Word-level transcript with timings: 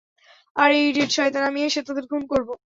আরে 0.55 0.75
ইডিয়েট, 0.81 1.11
শয়তান, 1.17 1.43
আমি 1.49 1.59
এসে 1.67 1.81
তোদের 1.87 2.05
খুন 2.11 2.21
করব! 2.31 2.49